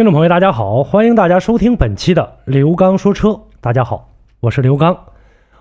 [0.00, 3.38] 听众朋友，大家好，欢迎大家收听本期的刘刚说车。
[3.60, 4.08] 大家好，
[4.40, 4.98] 我是刘刚。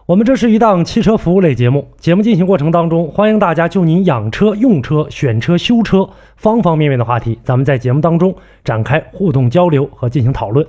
[0.06, 8.34] 我们这是一档汽车服务类节目，节目进行过程当中，欢迎大家就您养车、用车、选车、修车方方面面的话题，咱们在节目当中
[8.64, 10.66] 展开互动交流和进行讨论。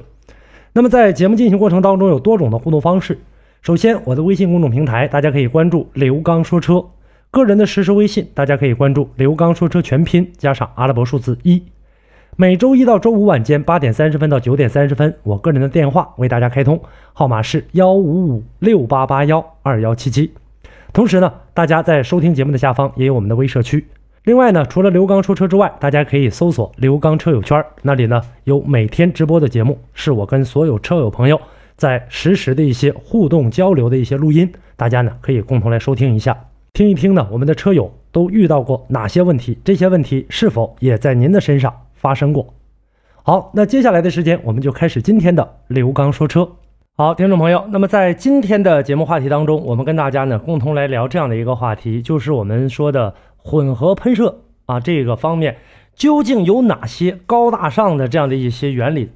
[0.72, 3.20] 那么在节目进行过程当中，有多种的互动方式。
[3.62, 6.80] 首先，我的微信公众平台，大家可以关注刘刚说车；
[7.30, 11.62] 个人的实时微信，大家可以关注刘刚说车全拼加上阿拉伯数字一。
[12.40, 16.80] 每周一到周五晚间八点三十分到九点三十分，我个人的电话为大家开通，
[17.12, 20.32] 号码是幺五五六八八幺二幺七七。
[20.90, 23.86] 同时呢，大家在收听节目的下方也有我们的微社区。
[24.24, 31.38] 另外呢，除了刘刚说车之外，大家可以搜索刘刚车友圈，那里呢有每天直播的节目，是我跟所有车友朋友
[31.76, 36.34] 在实时的一些互动交流的一些录音，大家呢可以共同来收听一下，
[36.72, 41.70] 听一听呢我们的车友都遇到过哪些问题，这些问题是否也在您的身上？
[42.00, 42.54] 发生过，
[43.22, 46.50] 好，那接下来的时间我们就开始今天的刘刚说车。
[46.96, 55.58] 好，听众朋友，那么在今天的节目话题当中，我们跟大家呢共同来聊这样的一个话题，就是我们说的混合喷射啊这个方面
[55.94, 59.12] 究竟有哪些高大上的这样的一些原理？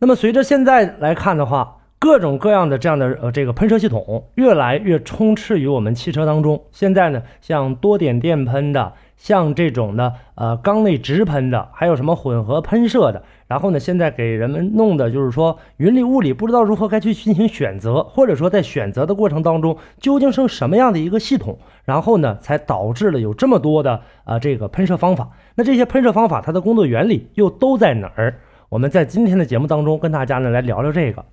[0.00, 6.64] 那么随着现在来看的话，各种各样的这样的呃这个喷射系统越来越充斥于我们汽车当中。
[6.70, 8.92] 现在呢，像多点电喷的。
[9.18, 25.28] 像这种的，呃，缸内直喷的，还有什么混合喷射的，然后呢，现在给人们弄的就是说云里雾里，不知道如何该去进行选择，或者说在选择的过程当中，究竟是什么样的一个系统，然后呢，才导致了有这么多的啊这个喷射方法。
[25.56, 28.38] 那这些喷射方法它的工作原理又都在哪儿？
[28.68, 31.24] 我们在今天的节目当中跟大家呢来聊聊这个。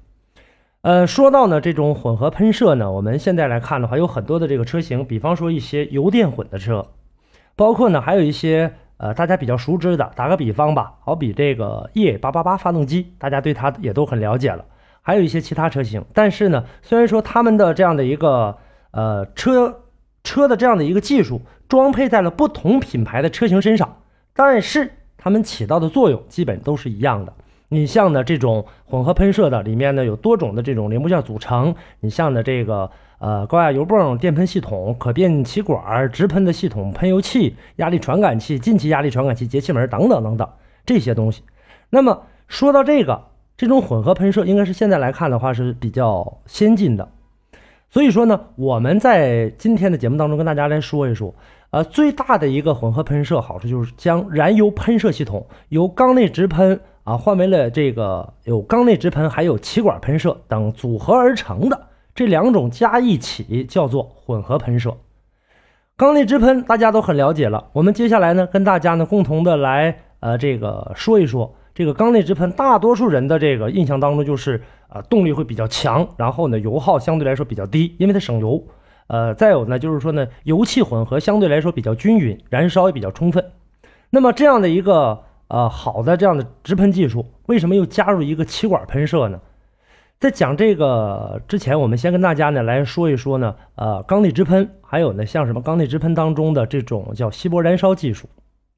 [0.85, 6.85] 呃，说到呢这种混合喷射呢，我们现在来看的话，有很多的这个车型，比方说一些油电混的车。
[7.55, 14.63] 包括呢，还有一些呃，大家比较熟知的，打个比方吧，好比这个 ea 八八八发动机，大家对它也都很了解了。
[15.01, 18.55] 还有一些其他车型，但是呢，虽然说他们的这样的一个
[18.91, 19.85] 呃车
[20.23, 24.03] 车的这样的一个技术装配在了不同品牌的车型身上，
[24.35, 27.33] 但是它们起到的作用基本都是一样的。
[27.69, 32.89] 你像呢这种混合喷射的，里面呢有多种的这种零部件组成，你像呢这个。
[33.17, 40.47] 呃，高压油泵、电喷系统、可变气管、直喷的系统、喷油器、压力传感器、进气压力传感器、节气门等等等等
[40.85, 41.41] 这些东西。
[41.89, 43.23] 那么说到这个，
[43.55, 47.09] 这种混合喷射应该是现在来看的话是比较先进的。
[47.89, 51.33] 所以说呢，我们在今天的节目当中跟大家来说一说，
[51.69, 61.87] 呃，最大的一个混合喷射好处就是将燃油喷射系统由缸内直喷啊换为了这个有缸内直喷还有气管喷射等组合而成的。
[62.13, 64.95] 这两种加一起叫做混合喷射，
[65.97, 67.67] 缸内直喷大家都很了解了。
[67.73, 72.49] 我们接下来呢，跟大家呢共同的来呃这个说一说这个缸内直喷。
[72.53, 78.63] 大多数人的这个印象当中就是呃动力会比较强，然后呢油耗相对来说比较低，因为它省油。
[79.07, 83.51] 呃，再有呢就是说呢油气混合相对来说比较均匀，燃烧也比较充分。
[84.09, 89.39] 那么这样的一个呃好的这样的直喷技术，为什么又加入一个气管喷射呢？
[90.17, 98.29] 在讲这个之前，我们先跟大家呢来说一说呢，呃，缸内直喷，还有呢，像什么缸内直喷当中的这种叫稀薄燃烧技术。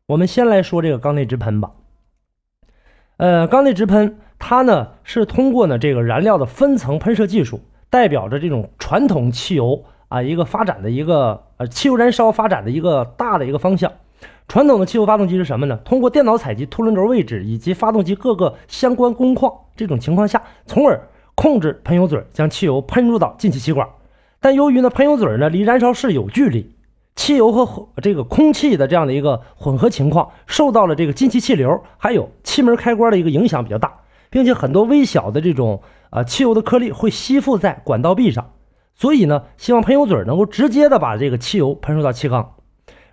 [0.07, 1.72] 我们先来说这个缸内直喷吧。
[3.17, 13.91] 呃，缸内直喷它呢是通过呢这个燃料的分层喷射技术，代表着这种传统汽油啊一个发展的一个呃汽油燃烧发展的一个大的一个方向。
[14.47, 15.78] 传统的汽油发动机是什么呢？
[15.84, 23.88] 通过电脑采集凸轮轴位置以及发动机各个相关工况这种情况下，从而控制喷油嘴将汽油喷入到进气气管，
[24.40, 26.74] 但由于呢喷油嘴呢离燃烧室有距离，
[27.16, 33.94] 汽油和这个空气的这样的一个混合情况受到了这个进气气流还有气门开关的一个影响比较大，
[34.30, 38.52] 并且很多微小的这种呃汽油的颗粒会吸附在管道壁上，
[38.96, 42.53] 所以呢希望喷油嘴能够直接的把这个汽油喷入到气缸，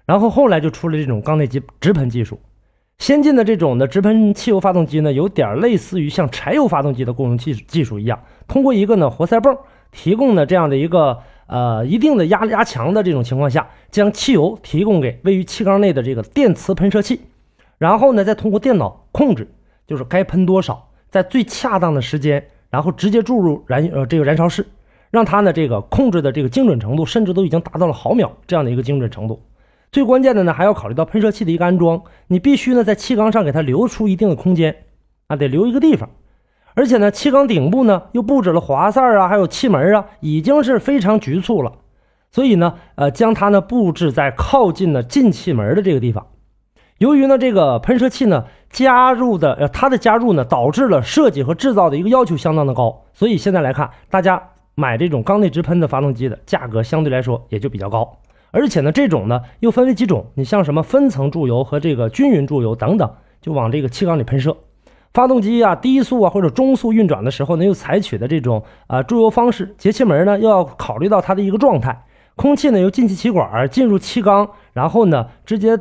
[0.07, 2.39] 然后后来就出了这种缸内直直喷技术。
[2.99, 9.57] 先进的这种的直喷汽油发动机呢，有点类似于像柴油发动机的供油技技术一样，通过一个呢活塞泵
[9.91, 11.19] 提供的这样的一个
[11.49, 17.21] 呃一定的压压强的这种情况下，将汽油提供给位于气缸内的这个电磁喷射器，
[17.79, 19.49] 然后呢再通过电脑控制，
[19.89, 24.65] 就是该喷多少，在最恰当的时间，然后直接注入燃呃这个燃烧室，
[25.11, 29.43] 让它呢这个控制的这个精准程度，甚至都已经达到了毫秒这样的一个精准程度。
[29.95, 34.75] 最关键的呢，还要考虑到喷射器的一个安装，你必须呢在气缸上给它留出一定的空间
[35.29, 36.11] 啊，得留一个地方。
[36.75, 41.75] 而且呢，气缸顶部呢又布置了滑塞啊，还有气门啊，已经是非常局促了。
[42.33, 46.27] 所以呢，呃，将它呢布置在靠近呢进气门的这个地方。
[46.99, 54.43] 由于呢这个喷射器呢加入的呃它的加入呢导致了设计和制造的一个要求相当的高，所以现在来看，大家
[54.75, 58.19] 买这种缸内直喷的发动机的价格相对来说也就比较高。
[58.55, 63.11] 而且呢这种呢又分为几种，你像什么分层注油和这个均匀注油等等，
[63.41, 64.57] 就往这个气缸里喷射。
[65.13, 72.05] 发动机啊低速啊或者中速运转的时候呢，又采取的这种啊注油方式，节气门呢又要考虑到它的一个状态，
[72.37, 75.77] 空气呢由进气气管进入气缸，然后呢直接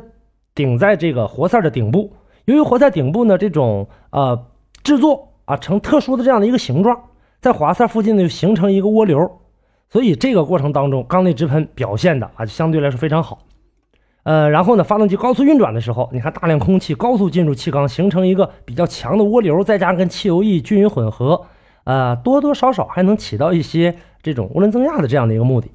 [0.52, 2.12] 顶在这个活塞的顶部。
[2.44, 4.46] 由于活塞顶部呢这种呃
[4.82, 6.96] 制作啊成特殊的这样的一个形状，
[7.40, 9.40] 在滑塞附近呢就形成一个涡流，
[9.90, 13.38] 所以这个过程当中缸内直喷表现的啊相对来说非常好。
[14.24, 21.42] 呃，然后呢，发动机高速运转的时候，你看大量空气高速进入气缸，形成一个比较强的涡流，再加上跟汽油液均匀混合，
[21.84, 25.70] 呃，多多少少还能起到一些这种涡轮增压的这样的一个目的，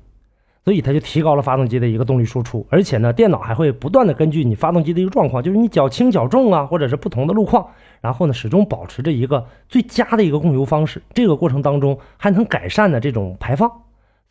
[0.66, 2.66] 所以它就提高了发动机的一个动力输出。
[2.72, 7.68] 而且呢，电脑还会不断的根据你发动机的一个状况，就是你脚轻脚重啊，或者是不同的路况，
[8.02, 11.04] 然后呢，始终保持着一个最佳的一个供油方式。
[11.14, 13.72] 这个过程当中还能改善的这种排放，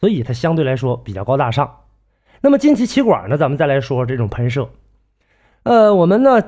[0.01, 1.81] 所以它相对来说比较高大上。
[2.41, 3.37] 那么进气气管呢？
[3.37, 4.69] 咱们再来说这种喷射。
[5.65, 6.41] 呃，我们呢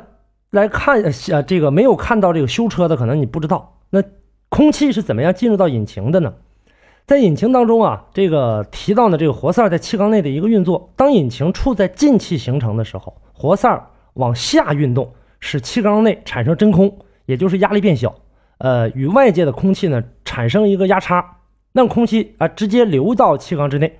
[0.50, 4.02] 来看呃这个没有看到这个修车的，可能你不知道，那
[4.48, 6.34] 空气是怎么样进入到引擎的呢？
[7.06, 18.14] 在引擎当中啊，这个提到呢这个活塞在气缸内的一个运作，当引擎处在进气形成的时候，活塞往下运动，使气缸内产生真空，也就是压力变小，
[18.58, 21.38] 呃，与外界的空气呢产生一个压差，
[21.72, 23.98] 让空气啊直接流到气缸之内。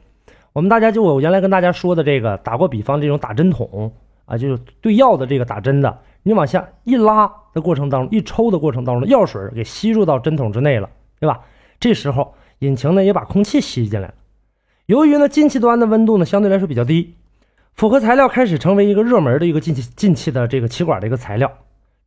[0.53, 3.93] 我们大家就我原来跟大家说的这个打过比方，这种打针筒
[4.25, 10.91] 啊，就是对药的这个打针的，你往下一拉的过程当中，一抽的过程当中，药水给吸入到针筒之内了，
[11.21, 11.41] 对吧？
[11.79, 14.15] 这时候引擎呢也把空气吸进来了。
[14.87, 17.15] 由于呢进气端的温度呢相对来说比较低，
[17.75, 21.51] 复合材料开始成为一个热门的一个进气进气的这个气管的一个材料，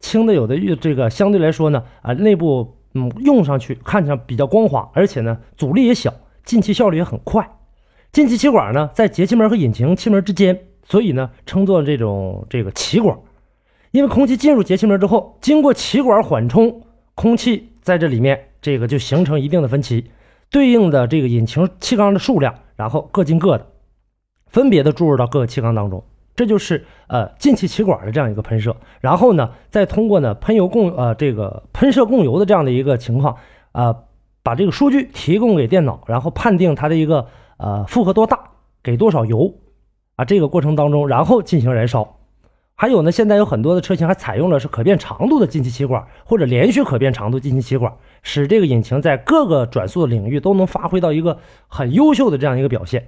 [0.01, 6.13] 轻的有的这个相对来说呢啊内部嗯用上去看上比较光滑，而且呢阻力也小，
[6.43, 7.57] 进气效率也很快。
[8.11, 13.17] 进气气管呢，在节气门和引擎气门之间，所以呢，称作这种这个气管。
[13.91, 16.83] 因为空气进入节气门之后，经过气管缓冲，
[17.15, 20.11] 空气在这里面，这个就形成一定的分歧，
[20.51, 23.67] 对应的这个引擎气缸的数量，然后各进各的，
[24.47, 26.03] 分别的注入到各个气缸当中，
[26.35, 28.75] 这就是呃进气气管的这样一个喷射。
[29.01, 33.37] 然后呢，再通过呢喷油供呃这个喷射供油的这样的一个情况，
[33.71, 33.95] 啊，
[34.41, 37.27] 把这个数据提供给电脑，然后判定它的一个。
[37.57, 38.37] 呃，负荷多大，
[38.81, 39.53] 给多少油
[40.17, 40.25] 啊？
[40.25, 42.17] 这个过程当中，然后进行燃烧。
[42.75, 51.37] 还有呢，现在有很多的车型还采用了是可变长度的进气气管，或者连续可变长度进气气管，使这个引擎在各个转速的领域都能发挥到一个
[51.67, 53.07] 很优秀的这样一个表现。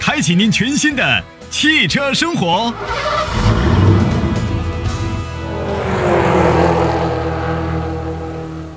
[0.00, 2.72] 开启您全新的汽车生活。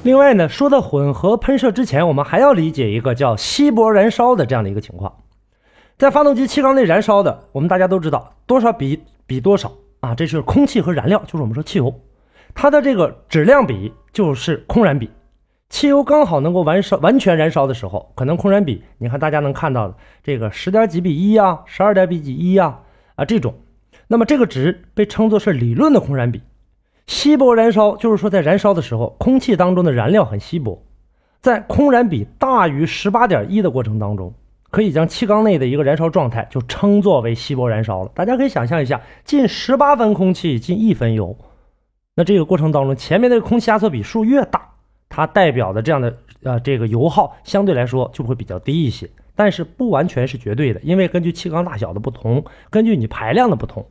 [0.03, 5.13] 另外呢，说到混合喷射之前，我们还要理解一个叫稀薄燃烧的这样的一个情况。
[5.97, 10.15] 在发动机气缸内燃烧的，我们大家都知道多少比比多少啊？
[10.15, 11.93] 这是空气和燃料，就是我们说汽油，
[12.55, 15.11] 它的这个质量比就是空燃比。
[15.69, 22.81] 汽油刚好能够完烧完全燃烧的时候，可能空燃比，你看大家能看到的这个十点几比一啊，十二点比几一啊
[23.15, 23.53] 啊这种，
[24.07, 26.41] 那么这个值被称作是理论的空燃比。
[27.05, 30.83] 稀薄燃烧就是说，在燃烧的时候，空气当中的燃料很稀薄，
[31.39, 34.33] 在空燃比大于十八点一的过程当中，
[34.71, 38.11] 可以将气缸内的一个燃烧状态就称作为稀薄燃烧了。
[38.13, 41.37] 大家可以想象一下，进十八分空气进一分油，
[42.15, 44.69] 那这个过程当中，前面的空气压缩比数越大，
[45.19, 53.85] 它代表的这样的呃这个油耗相对来说就会比较低一些，但是不完全是绝对的，因为根据气缸大小的不同，根据你排量的不同。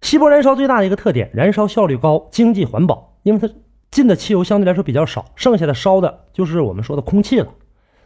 [0.00, 3.48] 稀薄燃烧最大的一个特点，燃烧效率高，经济环保，因为它
[3.90, 7.48] 进的汽油相对来说比较少，剩下的烧的就是我们说的空气了，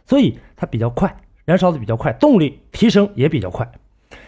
[0.05, 3.71] 所以它比较快，燃烧的比较快，动力提升也比较快。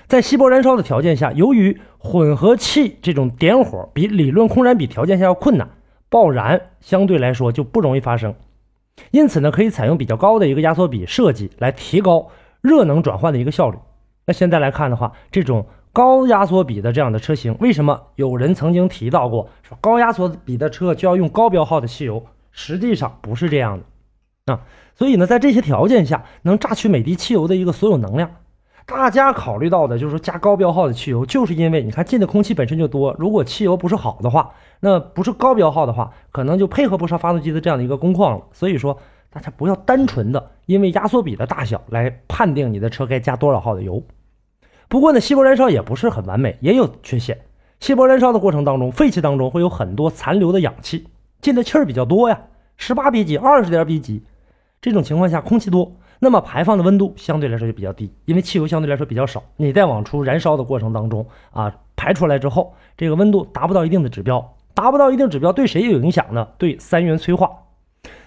[0.08, 5.70] 在稀薄燃烧的条件下，由于混合气这种点火比理论空燃比条件下要困难，
[6.09, 8.33] 爆燃相对来说就不容易发生，
[9.11, 12.29] 因此呢，可以采用比较高的一个压缩比设计来提高
[12.61, 13.77] 热能转换的一个效率。
[14.25, 22.25] 那现在来看的话，这种高压缩比的这样的车型，为什么有人曾经提到过说高压缩比的车就要用高标号的汽油？
[22.51, 23.79] 实际上不是这样
[24.45, 24.61] 的啊。
[24.95, 28.31] 所以呢，在这些条件下，能榨取每滴汽油的一个所有能量。
[28.89, 38.46] 大家考虑到的就是说加高标号的汽油，就是因为你看进的空气本身就多，如果汽油不是好的话，那不是高标号的话，可能就配合不上发动机的这样的一个工况了。
[38.51, 38.98] 所以说，
[39.29, 44.03] 大家不要单纯的因为压缩比的大小来判定你的车该加多少号的油。
[44.88, 47.38] 不过呢，稀薄燃烧也不是很完美，也有缺陷。
[47.79, 51.08] 稀薄燃烧的过程当中，废气当中会有很多残留的氧气，
[51.41, 52.41] 进的气儿比较多呀，
[52.75, 54.24] 十八比几、二十点比几，
[54.81, 55.93] 这种情况下空气多。
[56.19, 59.41] 那么排放的温度相对来说就比较低，因为汽油相对来说比较少。
[59.55, 66.49] 你再往出燃烧的过程当中啊，排出来之后，这个温度达不到一定的指标，达不到一定指标，对谁有影响呢？
[66.57, 67.49] 对三元催化。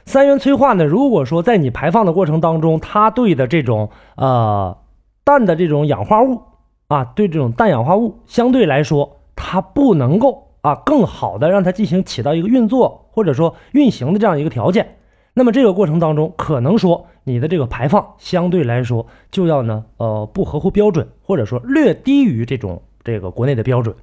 [0.04, 4.76] 三元催化呢，如果说在你排放的过程当中，它对的这种呃
[5.22, 6.40] 氮的这种氧化物
[6.88, 14.96] 啊，对这种氮氧化物相对来说，它不能够啊更好的让它进行起到一个运作或者说运行的这样一个条件。
[15.34, 23.96] 那么这个过程当中，可能说你的这个排放相对来说就要呢，呃，不合乎标准，或者说略低于这种这个国内的标准，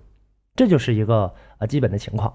[0.56, 2.34] 这就是一个呃基本的情况。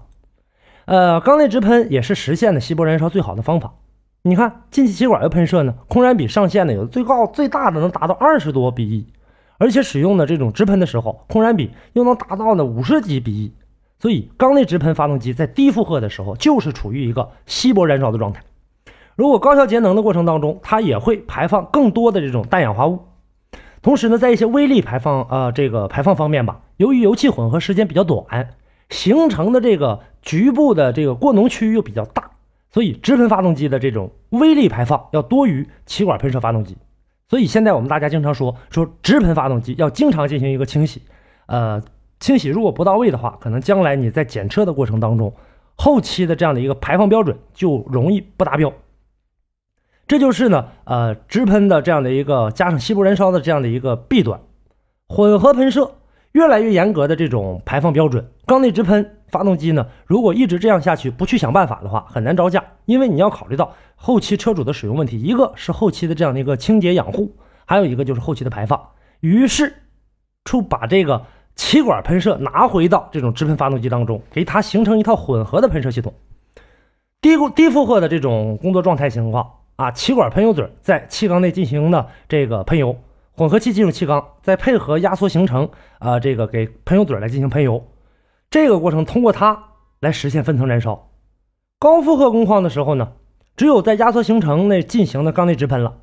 [0.85, 3.73] 呃，缸内直喷也是实现的稀薄燃烧最好的方法。
[4.21, 9.05] 你看进气气管的喷射呢，空燃比上限呢有最高最大的能达到二十多比一，
[9.57, 13.53] 而且使用的这种直喷的时候，空燃比又能达到呢五十几比一，
[13.99, 18.41] 所以缸内直喷发动机在低负荷的时候就是处于一个稀薄燃烧的状态。
[19.15, 22.99] 如果高效节能的过程当中，它也会排放更多的这种氮氧化物。
[23.81, 28.49] 同时呢，在一些微粒排放啊这个排放方面吧，由于油气混合时间比较短，
[28.89, 32.31] 形成的这个局部的这个过浓区域又比较大，
[32.71, 36.75] 所以直喷发动机的这种微粒排放要多于气管喷射发动机。
[37.29, 41.03] 所以现在我们大家经常说说直喷发动机要经常进行一个清洗，
[41.45, 41.81] 呃，
[42.19, 45.33] 清洗如果不到位的话，可能将来你在检测的过程当中，
[45.75, 48.73] 后期的这样的一个排放标准就容易不达标。
[50.07, 54.39] 这就是呢，呃，直喷的这样的一个加上稀薄燃烧的这样的一个弊端。
[55.07, 55.95] 混合喷射
[56.31, 62.63] 越来越严格的这种排放标准，缸内直喷发动机呢，如果一直这样下去，不去想办法的话，很难招架。
[62.85, 67.35] 因为你要考虑到后期车主的使用问题，一个是后期的这样的一个清洁养护，
[67.65, 68.79] 还有一个就是后期的排放。
[69.21, 69.73] 于是，
[70.43, 76.13] 出把这个气管喷射拿回到这种直喷发动机当中，给它形成一套混合的喷射系统，
[77.21, 79.49] 低低负荷的这种工作状态情况。
[79.75, 82.95] 啊，气管喷油嘴在气缸内进行的这个喷油，
[83.33, 87.85] 混合气进入气缸，再配合压缩形成，啊，这个给喷油嘴来进行喷油，
[88.49, 89.61] 这个过程通过它
[89.99, 91.09] 来实现分层燃烧。
[91.77, 93.11] 高负荷工况的时候呢，
[93.57, 95.97] 只有在压缩形成内进行的缸内直喷了，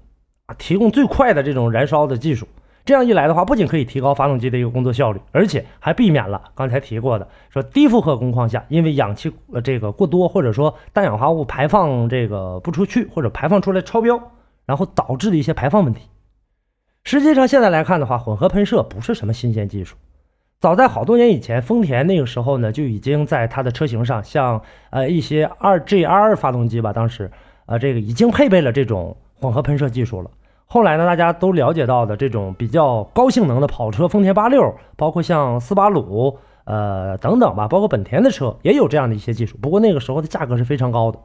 [0.46, 2.46] 啊，提供最快的这种燃烧的技术。
[2.84, 14.20] 这样一来的话，不仅可以提高发动机的一个工作效率，而且还避免了刚才提过的说低负荷工况下，因为氧气呃这个过多，或者说氮氧化物排放这个不出去，或者排放出来超标，
[14.66, 16.08] 然后导致的一些排放问题。
[17.04, 19.96] 实际上现在来看的话，混合喷射不是什么新鲜技术，
[20.60, 24.60] 早在好多年以前，丰田那个时候呢就已经在它的车型上，像
[24.90, 27.30] 呃一些二 GR 发动机吧，当时
[27.66, 30.30] 呃这个已经配备了这种混合喷射技术了。
[30.72, 39.58] 后来呢，大家都了解到的这种比较高性能的跑车，丰田八六，包括像斯巴鲁，呃等等吧，包括本田的车也有这样的一些技术。
[39.60, 41.18] 不过那个时候的价格是非常高的。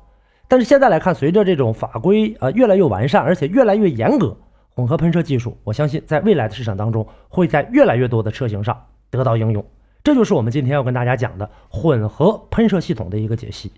[0.50, 4.36] 但是现在来看，随着这种法规呃越来越完善，而且越来越严格，
[4.75, 8.77] 混合喷射技术，我相信在未来的市场当中，会在越来越多的车型上
[9.10, 9.63] 得到应用。
[10.04, 13.72] 这就是我们今天要跟大家讲的混合喷射系统的一个解析。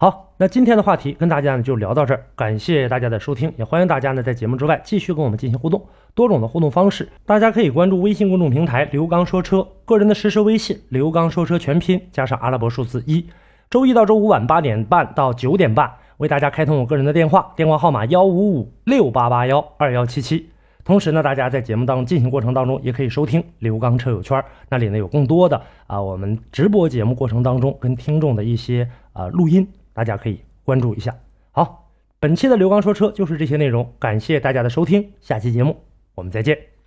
[0.00, 13.26] 好，那今天的话题跟大家呢就聊到这儿，感谢大家的收听，也欢迎大家呢在节目之外继续跟我们进行互动，多种的互动方式，大家可以关注微信公众平台“刘刚说车”，个人的实时微信“刘刚说车”全拼加上阿拉伯数字一，
[13.68, 20.48] 周一到周五晚八点半到九点半为大家开通我个人的电话，电话号码幺五五六八八幺二幺七七。
[20.84, 29.66] 同时呢，大家在节目当中进行过程当中也可以收听刘刚车友圈，那里呢有更多的啊我们直播节目过程当中跟听众的一些啊录音。
[29.98, 31.12] 大家可以关注一下。
[31.50, 31.90] 好，
[32.20, 35.76] 本期的刘刚说车就是这些内容，感谢大家的收听，下期节目
[36.14, 36.77] 我们再见。